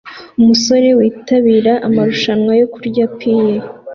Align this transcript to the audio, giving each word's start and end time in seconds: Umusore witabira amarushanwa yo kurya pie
Umusore 0.39 0.87
witabira 0.99 1.73
amarushanwa 1.87 2.51
yo 2.61 2.67
kurya 2.73 3.05
pie 3.17 3.53